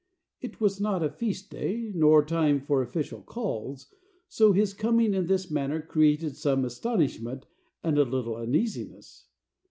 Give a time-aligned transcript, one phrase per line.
[0.41, 3.93] It was not a feast day nor time for official calls,
[4.27, 7.45] so his coming in this manner created some astonishment
[7.83, 9.27] and a little uneasiness.